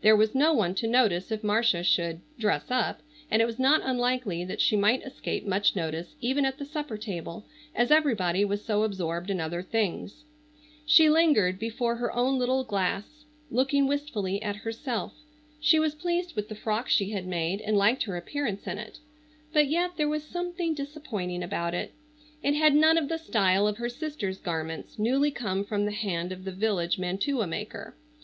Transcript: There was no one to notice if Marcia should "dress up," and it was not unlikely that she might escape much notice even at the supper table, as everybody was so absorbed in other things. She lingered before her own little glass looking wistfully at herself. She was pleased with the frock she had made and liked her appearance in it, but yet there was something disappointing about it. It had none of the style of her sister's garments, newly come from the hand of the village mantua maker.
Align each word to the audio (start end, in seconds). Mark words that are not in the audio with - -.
There 0.00 0.16
was 0.16 0.34
no 0.34 0.52
one 0.52 0.74
to 0.74 0.88
notice 0.88 1.30
if 1.30 1.44
Marcia 1.44 1.84
should 1.84 2.20
"dress 2.36 2.68
up," 2.68 3.00
and 3.30 3.40
it 3.40 3.44
was 3.44 3.60
not 3.60 3.80
unlikely 3.84 4.44
that 4.44 4.60
she 4.60 4.74
might 4.76 5.04
escape 5.06 5.46
much 5.46 5.76
notice 5.76 6.16
even 6.20 6.44
at 6.44 6.58
the 6.58 6.64
supper 6.64 6.96
table, 6.98 7.44
as 7.76 7.92
everybody 7.92 8.44
was 8.44 8.64
so 8.64 8.82
absorbed 8.82 9.30
in 9.30 9.40
other 9.40 9.62
things. 9.62 10.24
She 10.84 11.08
lingered 11.08 11.60
before 11.60 11.94
her 11.94 12.12
own 12.12 12.40
little 12.40 12.64
glass 12.64 13.24
looking 13.52 13.86
wistfully 13.86 14.42
at 14.42 14.56
herself. 14.56 15.14
She 15.60 15.78
was 15.78 15.94
pleased 15.94 16.34
with 16.34 16.48
the 16.48 16.56
frock 16.56 16.88
she 16.88 17.10
had 17.10 17.28
made 17.28 17.60
and 17.60 17.76
liked 17.76 18.02
her 18.02 18.16
appearance 18.16 18.66
in 18.66 18.78
it, 18.78 18.98
but 19.52 19.68
yet 19.68 19.92
there 19.96 20.08
was 20.08 20.24
something 20.24 20.74
disappointing 20.74 21.44
about 21.44 21.72
it. 21.72 21.92
It 22.42 22.54
had 22.56 22.74
none 22.74 22.98
of 22.98 23.08
the 23.08 23.16
style 23.16 23.68
of 23.68 23.76
her 23.76 23.88
sister's 23.88 24.38
garments, 24.40 24.98
newly 24.98 25.30
come 25.30 25.64
from 25.64 25.84
the 25.84 25.92
hand 25.92 26.32
of 26.32 26.42
the 26.42 26.50
village 26.50 26.98
mantua 26.98 27.46
maker. 27.46 27.94